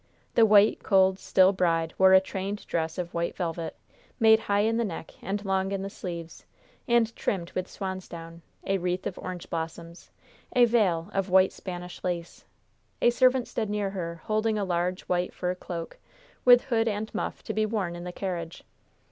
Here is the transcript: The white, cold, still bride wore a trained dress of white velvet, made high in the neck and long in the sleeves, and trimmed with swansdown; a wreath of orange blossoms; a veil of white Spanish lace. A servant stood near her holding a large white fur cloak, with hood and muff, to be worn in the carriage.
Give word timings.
The 0.33 0.47
white, 0.47 0.81
cold, 0.81 1.19
still 1.19 1.53
bride 1.53 1.93
wore 1.99 2.13
a 2.15 2.19
trained 2.19 2.65
dress 2.65 2.97
of 2.97 3.13
white 3.13 3.35
velvet, 3.35 3.75
made 4.19 4.39
high 4.39 4.61
in 4.61 4.77
the 4.77 4.83
neck 4.83 5.13
and 5.21 5.45
long 5.45 5.71
in 5.71 5.83
the 5.83 5.91
sleeves, 5.91 6.43
and 6.87 7.15
trimmed 7.15 7.51
with 7.51 7.67
swansdown; 7.67 8.41
a 8.65 8.79
wreath 8.79 9.05
of 9.05 9.19
orange 9.19 9.47
blossoms; 9.51 10.09
a 10.55 10.65
veil 10.65 11.11
of 11.13 11.29
white 11.29 11.51
Spanish 11.51 12.03
lace. 12.03 12.45
A 12.99 13.11
servant 13.11 13.47
stood 13.47 13.69
near 13.69 13.91
her 13.91 14.23
holding 14.25 14.57
a 14.57 14.65
large 14.65 15.01
white 15.03 15.35
fur 15.35 15.53
cloak, 15.53 15.99
with 16.45 16.63
hood 16.63 16.87
and 16.87 17.13
muff, 17.13 17.43
to 17.43 17.53
be 17.53 17.67
worn 17.67 17.95
in 17.95 18.03
the 18.03 18.11
carriage. 18.11 18.63